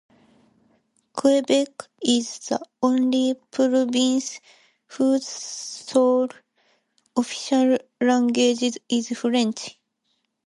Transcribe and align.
Quebec 1.13 1.83
is 2.01 2.39
the 2.49 2.59
only 2.81 3.35
province 3.51 4.39
whose 4.87 5.27
sole 5.27 6.27
official 7.15 7.77
language 8.01 8.79
is 8.89 9.09
French. 9.09 9.77